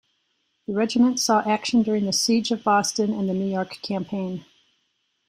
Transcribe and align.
The 0.65 0.73
regiment 0.73 1.19
saw 1.19 1.41
action 1.47 1.83
during 1.83 2.05
the 2.07 2.11
Siege 2.11 2.49
of 2.49 2.63
Boston 2.63 3.13
and 3.13 3.29
the 3.29 3.35
New 3.35 3.45
York 3.45 3.79
Campaign. 3.83 4.43